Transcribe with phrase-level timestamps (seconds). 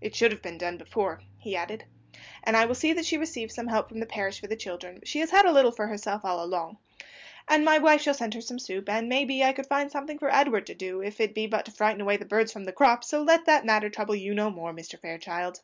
[0.00, 1.84] "It should have been done before," he added.
[2.42, 5.02] "And I will see that she receives some help from the parish for the children;
[5.04, 6.78] she has had a little for herself all along.
[7.46, 10.18] And my wife shall send her some soup, and, may be, I could find something
[10.18, 12.72] for Edward to do, if it be but to frighten away the birds from the
[12.72, 14.98] crops; so let that matter trouble you no more, Mr.
[14.98, 15.60] Fairchild."